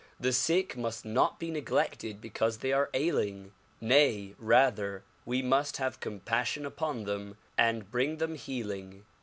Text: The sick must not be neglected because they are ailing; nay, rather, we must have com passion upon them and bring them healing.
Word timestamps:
The 0.19 0.33
sick 0.33 0.75
must 0.75 1.05
not 1.05 1.39
be 1.39 1.51
neglected 1.51 2.21
because 2.21 2.57
they 2.57 2.73
are 2.73 2.89
ailing; 2.91 3.51
nay, 3.79 4.33
rather, 4.39 5.03
we 5.25 5.43
must 5.43 5.77
have 5.77 5.99
com 5.99 6.21
passion 6.21 6.65
upon 6.65 7.03
them 7.03 7.37
and 7.55 7.91
bring 7.91 8.17
them 8.17 8.33
healing. 8.33 9.05